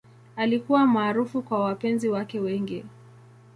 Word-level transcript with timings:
Alikuwa 0.35 0.87
maarufu 0.87 1.41
kwa 1.41 1.59
wapenzi 1.59 2.09
wake 2.09 2.39
wengi. 2.39 2.83